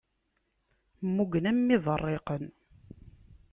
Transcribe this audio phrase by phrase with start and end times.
[1.03, 2.43] Mmugen am yiberriqen.